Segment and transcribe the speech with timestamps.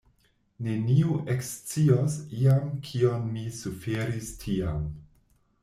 [0.67, 4.93] Neniu ekscios iam kion mi suferis tiam.